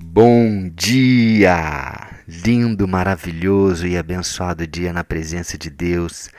[0.00, 2.08] Bom dia!
[2.28, 6.30] Lindo, maravilhoso e abençoado dia na presença de Deus.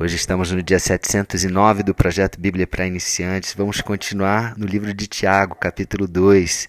[0.00, 3.54] Hoje estamos no dia 709 do projeto Bíblia para Iniciantes.
[3.54, 6.68] Vamos continuar no livro de Tiago, capítulo 2.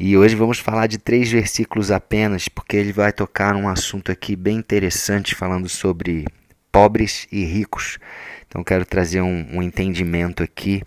[0.00, 4.34] E hoje vamos falar de três versículos apenas, porque ele vai tocar um assunto aqui
[4.34, 6.26] bem interessante, falando sobre
[6.72, 8.00] pobres e ricos.
[8.48, 10.82] Então, quero trazer um, um entendimento aqui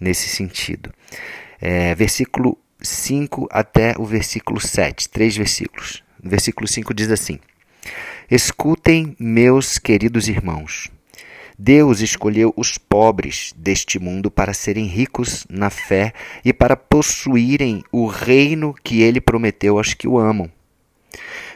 [0.00, 0.92] nesse sentido.
[1.60, 6.02] É, versículo 5 até o versículo 7, três versículos.
[6.22, 7.38] O versículo 5 diz assim:
[8.30, 10.90] Escutem, meus queridos irmãos.
[11.58, 16.12] Deus escolheu os pobres deste mundo para serem ricos na fé
[16.44, 20.48] e para possuírem o reino que ele prometeu aos que o amam.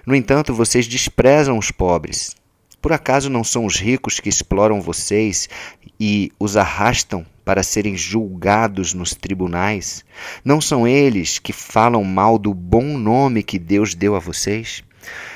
[0.04, 2.34] No entanto, vocês desprezam os pobres.
[2.82, 5.48] Por acaso não são os ricos que exploram vocês
[6.00, 10.04] e os arrastam para serem julgados nos tribunais?
[10.44, 14.82] Não são eles que falam mal do bom nome que Deus deu a vocês?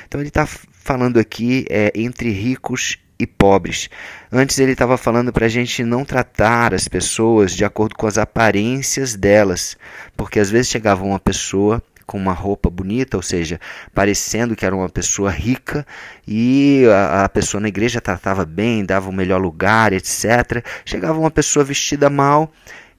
[0.05, 3.89] Então ele está falando aqui é, entre ricos e pobres.
[4.29, 8.17] Antes ele estava falando para a gente não tratar as pessoas de acordo com as
[8.17, 9.77] aparências delas,
[10.17, 13.59] porque às vezes chegava uma pessoa com uma roupa bonita, ou seja,
[13.93, 15.85] parecendo que era uma pessoa rica,
[16.25, 20.65] e a, a, pessoa na igreja tratava bem, dava o melhor lugar, etc.
[20.85, 22.51] Chegava uma pessoa vestida mal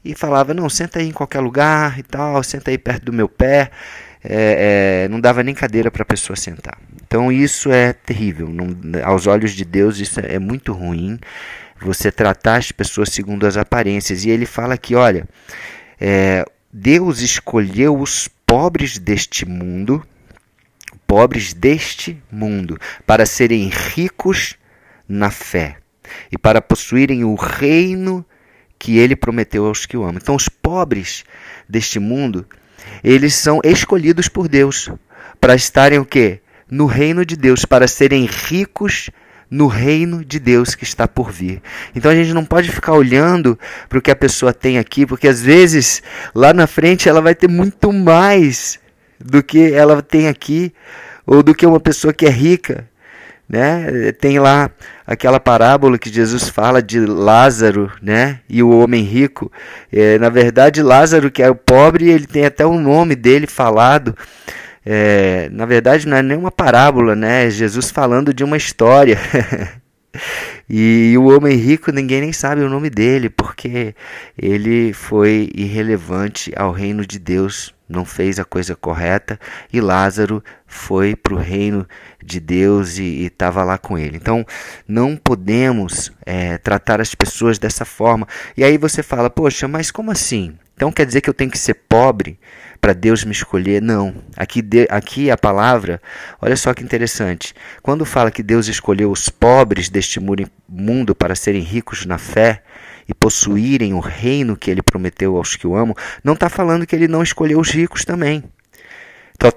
[0.05, 3.29] e falava: Não, senta aí em qualquer lugar e tal, senta aí perto do meu
[3.29, 3.70] pé.
[4.23, 6.77] É, é, não dava nem cadeira para a pessoa sentar.
[7.06, 8.48] Então isso é terrível.
[8.48, 11.19] Não, aos olhos de Deus, isso é muito ruim.
[11.81, 14.25] Você tratar as pessoas segundo as aparências.
[14.25, 15.27] E ele fala que, olha,
[16.01, 20.03] é, Deus escolheu os pobres deste mundo,
[21.07, 24.57] pobres deste mundo, para serem ricos
[25.07, 25.77] na fé
[26.33, 28.25] e para possuírem o reino
[28.79, 30.17] que ele prometeu aos que o amam.
[30.17, 31.25] Então, os pobres
[31.69, 32.47] deste mundo,
[33.05, 34.89] eles são escolhidos por Deus
[35.39, 36.41] para estarem o quê?
[36.71, 39.11] No reino de Deus, para serem ricos
[39.51, 41.63] no reino de Deus que está por vir.
[41.95, 45.29] Então a gente não pode ficar olhando para o que a pessoa tem aqui, porque
[45.29, 46.03] às vezes
[46.35, 48.79] lá na frente ela vai ter muito mais
[49.19, 50.73] do que ela tem aqui,
[51.27, 52.89] ou do que uma pessoa que é rica.
[53.48, 54.13] Né?
[54.13, 54.70] Tem lá
[55.07, 58.41] aquela parábola que Jesus fala de Lázaro né?
[58.48, 59.51] e o homem rico.
[59.91, 64.14] É, na verdade, Lázaro, que é o pobre, ele tem até o nome dele falado.
[64.91, 67.47] É, na verdade, não é nenhuma parábola, né?
[67.47, 69.19] É Jesus falando de uma história.
[70.67, 73.95] e o homem rico, ninguém nem sabe o nome dele, porque
[74.35, 79.39] ele foi irrelevante ao reino de Deus, não fez a coisa correta,
[79.71, 81.87] e Lázaro foi para o reino
[82.25, 84.17] de Deus e estava lá com ele.
[84.17, 84.43] Então,
[84.89, 88.27] não podemos é, tratar as pessoas dessa forma.
[88.57, 90.57] E aí você fala, poxa, mas como assim?
[90.78, 92.39] Então quer dizer que eu tenho que ser pobre
[92.80, 93.83] para Deus me escolher?
[93.83, 94.14] Não.
[94.36, 96.00] Aqui, aqui a palavra,
[96.40, 97.52] olha só que interessante.
[97.83, 100.20] Quando fala que Deus escolheu os pobres deste
[100.68, 102.62] mundo para serem ricos na fé
[103.08, 106.95] e possuírem o reino que ele prometeu aos que o amam, não está falando que
[106.95, 108.45] ele não escolheu os ricos também.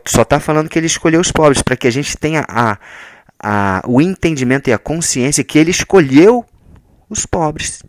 [0.07, 2.79] Só está falando que ele escolheu os pobres, para que a gente tenha a,
[3.39, 6.43] a, o entendimento e a consciência que ele escolheu
[7.07, 7.83] os pobres.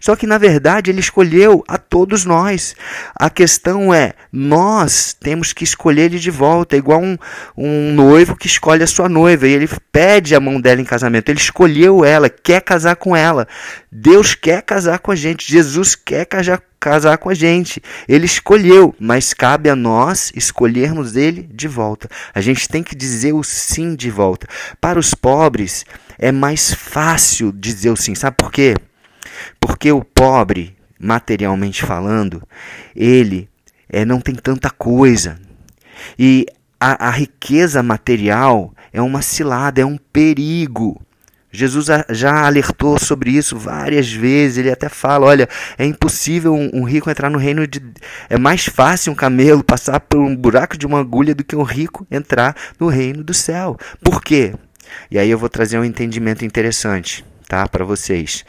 [0.00, 2.74] Só que na verdade ele escolheu a todos nós.
[3.14, 7.16] A questão é, nós temos que escolher ele de volta, igual um,
[7.56, 11.28] um noivo que escolhe a sua noiva e ele pede a mão dela em casamento.
[11.28, 13.46] Ele escolheu ela, quer casar com ela.
[13.90, 17.82] Deus quer casar com a gente, Jesus quer casar, casar com a gente.
[18.08, 22.08] Ele escolheu, mas cabe a nós escolhermos ele de volta.
[22.34, 24.46] A gente tem que dizer o sim de volta.
[24.80, 25.84] Para os pobres
[26.18, 28.74] é mais fácil dizer o sim, sabe por quê?
[29.80, 32.46] Porque o pobre, materialmente falando,
[32.94, 33.48] ele
[33.88, 35.38] é, não tem tanta coisa.
[36.18, 36.44] E
[36.78, 41.00] a, a riqueza material é uma cilada, é um perigo.
[41.50, 44.58] Jesus já alertou sobre isso várias vezes.
[44.58, 45.48] Ele até fala: olha,
[45.78, 47.80] é impossível um, rico entrar no reino de.
[48.28, 51.62] É mais fácil um camelo passar por um buraco de uma agulha do que um
[51.62, 53.78] rico entrar no reino do céu.
[54.04, 54.52] Por quê?
[55.10, 58.44] E aí eu vou trazer um entendimento interessante tá, para vocês.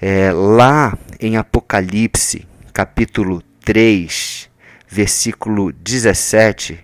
[0.00, 4.48] É, lá em Apocalipse, capítulo 3,
[4.88, 6.78] versículo 17,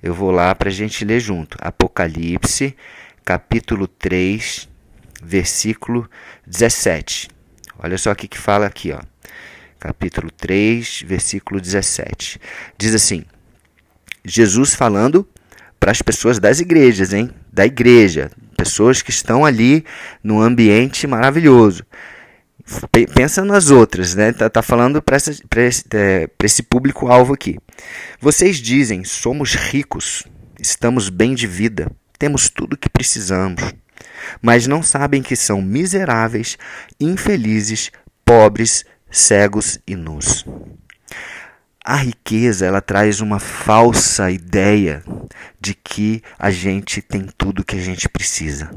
[0.00, 1.58] eu vou lá para a gente ler junto.
[1.60, 2.76] Apocalipse,
[3.24, 4.68] capítulo 3,
[5.20, 6.08] versículo
[6.46, 7.28] 17.
[7.80, 9.00] Olha só o que, fala aqui, ó.
[9.80, 12.40] Capítulo 3, versículo 17.
[12.78, 13.24] Diz assim:
[14.24, 15.28] Jesus falando
[15.78, 17.30] para as pessoas das igrejas, hein?
[17.52, 19.84] Da igreja, pessoas que estão ali
[20.22, 21.84] num ambiente maravilhoso.
[23.14, 24.32] Pensa nas outras, né?
[24.32, 27.58] Tá, tá falando para esse, é, esse público-alvo aqui.
[28.20, 30.24] Vocês dizem: somos ricos,
[30.60, 33.62] estamos bem de vida, temos tudo o que precisamos,
[34.42, 36.58] mas não sabem que são miseráveis,
[37.00, 37.90] infelizes,
[38.24, 40.44] pobres, cegos e nus.
[41.88, 45.02] A riqueza ela traz uma falsa ideia
[45.58, 48.70] de que a gente tem tudo que a gente precisa.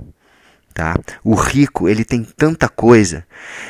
[0.74, 0.96] Tá?
[1.22, 3.26] O rico ele tem tanta coisa,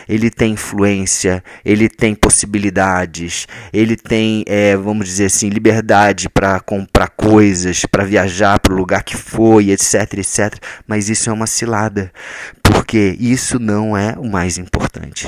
[0.07, 7.09] ele tem influência, ele tem possibilidades, ele tem, é, vamos dizer assim, liberdade para comprar
[7.09, 10.53] coisas, para viajar para o lugar que foi, etc, etc.
[10.85, 12.13] Mas isso é uma cilada,
[12.61, 15.25] porque isso não é o mais importante.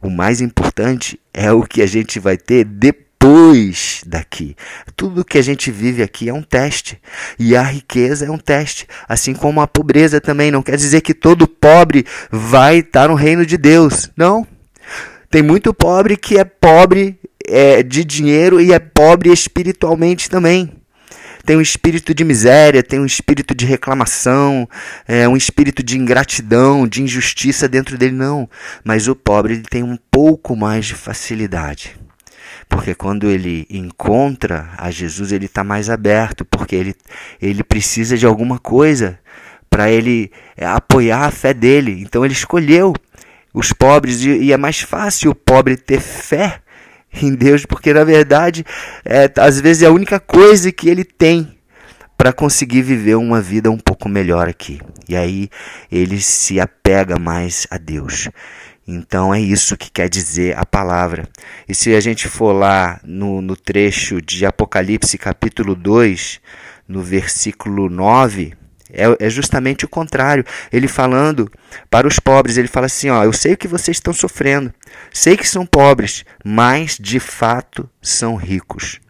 [0.00, 4.54] O mais importante é o que a gente vai ter depois depois daqui.
[4.94, 7.00] Tudo que a gente vive aqui é um teste.
[7.38, 8.86] E a riqueza é um teste.
[9.08, 10.50] Assim como a pobreza também.
[10.50, 14.10] Não quer dizer que todo pobre vai estar no reino de Deus.
[14.14, 14.46] Não.
[15.30, 20.70] Tem muito pobre que é pobre é, de dinheiro e é pobre espiritualmente também
[21.46, 24.66] tem um espírito de miséria, tem um espírito de reclamação,
[25.06, 28.48] é, um espírito de ingratidão, de injustiça dentro dele, não.
[28.82, 31.98] Mas o pobre ele tem um pouco mais de facilidade.
[32.74, 36.96] Porque quando ele encontra a Jesus, ele está mais aberto, porque ele,
[37.40, 39.16] ele precisa de alguma coisa
[39.70, 42.02] para ele é, apoiar a fé dele.
[42.02, 42.92] Então ele escolheu
[43.54, 46.62] os pobres e, é mais fácil o pobre ter fé
[47.22, 48.66] em Deus, porque na verdade,
[49.04, 51.56] é, às vezes é a única coisa que ele tem
[52.18, 54.80] para conseguir viver uma vida um pouco melhor aqui.
[55.08, 55.48] E aí
[55.92, 58.28] ele se apega mais a Deus.
[58.86, 61.26] Então é isso que quer dizer a palavra.
[61.68, 66.40] E se a gente for lá no, no trecho de Apocalipse, capítulo 2,
[66.86, 68.52] no versículo 9,
[68.92, 70.44] é, é, justamente o contrário.
[70.72, 71.50] Ele falando
[71.90, 74.72] para os pobres, ele fala assim: ó, eu sei que vocês estão sofrendo,
[75.12, 79.00] sei que são pobres, mas de fato são ricos.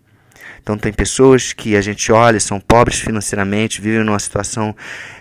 [0.64, 4.74] Então tem pessoas que a gente olha, são pobres financeiramente, vivem numa situação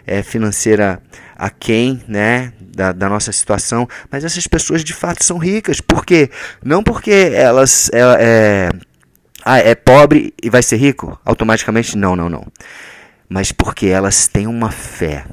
[0.07, 1.03] é, financeira
[1.35, 5.81] aquém né, da, da, nossa situação, mas essas pessoas de fato são ricas.
[5.81, 6.29] Por quê?
[6.63, 8.69] Não porque elas é, é,
[9.43, 12.47] ah, é pobre e vai ser rico automaticamente, não, não, não.
[13.27, 15.25] Mas porque elas têm uma fé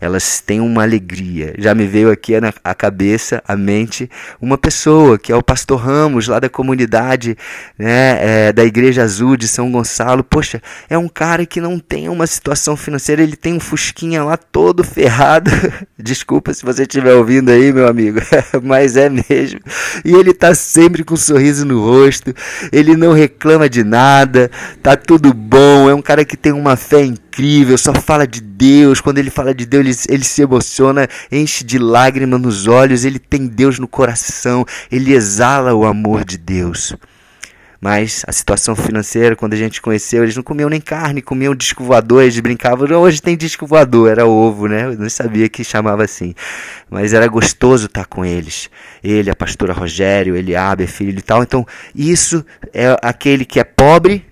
[0.00, 1.54] elas têm uma alegria.
[1.58, 2.32] Já me veio aqui
[2.64, 4.10] a cabeça, a mente,
[4.40, 7.36] uma pessoa que é o pastor Ramos, lá da comunidade
[7.78, 10.24] né, é, da Igreja Azul de São Gonçalo.
[10.24, 14.36] Poxa, é um cara que não tem uma situação financeira, ele tem um Fusquinha lá
[14.36, 15.50] todo ferrado.
[15.98, 18.20] Desculpa se você estiver ouvindo aí, meu amigo,
[18.62, 19.60] mas é mesmo.
[20.04, 22.34] E ele tá sempre com um sorriso no rosto,
[22.72, 24.50] ele não reclama de nada,
[24.82, 29.00] tá tudo bom, é um cara que tem uma fé incrível, só fala de Deus.
[29.00, 33.20] Quando ele fala de Deus, ele, ele se emociona, enche de lágrimas nos olhos, ele
[33.20, 36.94] tem Deus no coração, ele exala o amor de Deus.
[37.80, 41.82] Mas a situação financeira, quando a gente conheceu, eles não comiam nem carne, comiam disco
[41.82, 44.84] voador, eles brincavam, hoje tem disco voador, era ovo, né?
[44.84, 46.34] Eu não sabia que chamava assim.
[46.90, 48.68] Mas era gostoso estar com eles.
[49.02, 51.42] Ele, a pastora Rogério, ele Abe, filho e tal.
[51.42, 52.44] Então, isso
[52.74, 54.26] é aquele que é pobre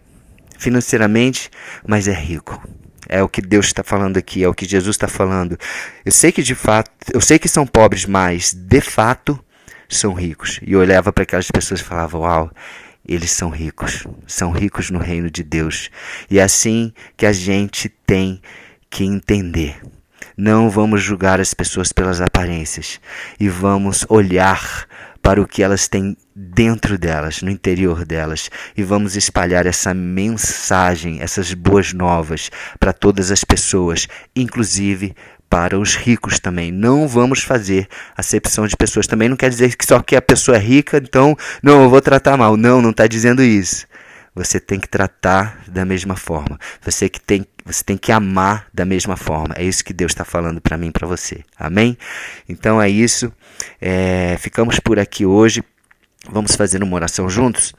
[0.58, 1.48] financeiramente,
[1.86, 2.60] mas é rico.
[3.08, 5.58] É o que Deus está falando aqui, é o que Jesus está falando.
[6.04, 9.42] Eu sei que de fato, eu sei que são pobres, mas de fato
[9.88, 10.60] são ricos.
[10.62, 12.50] E eu olhava para aquelas pessoas e falava: Uau,
[13.08, 15.90] eles são ricos, são ricos no reino de Deus.
[16.30, 18.42] E é assim que a gente tem
[18.90, 19.80] que entender.
[20.36, 23.00] Não vamos julgar as pessoas pelas aparências
[23.40, 24.86] e vamos olhar
[25.28, 31.20] para o que elas têm dentro delas, no interior delas, e vamos espalhar essa mensagem,
[31.20, 35.14] essas boas novas para todas as pessoas, inclusive
[35.46, 36.72] para os ricos também.
[36.72, 39.06] Não vamos fazer acepção de pessoas.
[39.06, 42.00] Também não quer dizer que só que a pessoa é rica, então não, eu vou
[42.00, 42.56] tratar mal.
[42.56, 43.86] Não, não está dizendo isso.
[44.34, 46.58] Você tem que tratar da mesma forma.
[46.80, 49.54] Você que tem, você tem que amar da mesma forma.
[49.56, 51.44] É isso que Deus está falando para mim, para você.
[51.58, 51.98] Amém?
[52.48, 53.30] Então é isso.
[53.78, 55.62] É, ficamos por aqui hoje.
[56.30, 57.74] Vamos fazer uma oração juntos?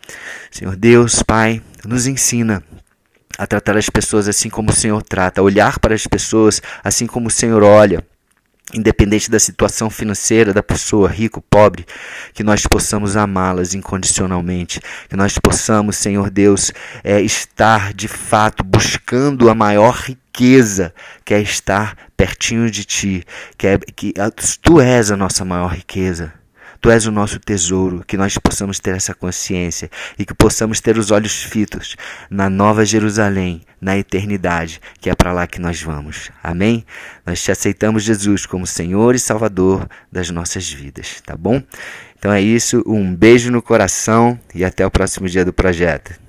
[0.51, 2.63] Senhor Deus, Pai, nos ensina
[3.35, 7.27] a tratar as pessoas assim como o Senhor trata, olhar para as pessoas assim como
[7.27, 8.05] o Senhor olha
[8.73, 11.85] independente da situação financeira da pessoa, rico, pobre,
[12.33, 16.71] que nós possamos amá-las incondicionalmente, que nós possamos, Senhor Deus,
[17.03, 20.93] é, estar de fato buscando a maior riqueza,
[21.25, 23.23] que é estar pertinho de Ti,
[23.57, 24.13] que, é, que
[24.61, 26.38] Tu és a nossa maior riqueza.
[26.81, 30.97] Tu és o nosso tesouro, que nós possamos ter essa consciência e que possamos ter
[30.97, 31.97] os olhos fitos
[32.29, 36.31] na nova Jerusalém, na eternidade, que é para lá que nós vamos.
[36.41, 36.85] Amém?
[37.25, 41.61] Nós te aceitamos, Jesus, como Senhor e Salvador das nossas vidas, tá bom?
[42.17, 46.28] Então é isso, um beijo no coração e até o próximo dia do projeto.